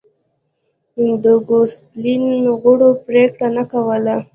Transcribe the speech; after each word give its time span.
د 1.23 1.25
ګوسپلین 1.47 2.23
غړو 2.61 2.89
پرېکړه 3.05 3.47
نه 3.57 3.63
کوله 3.71 4.15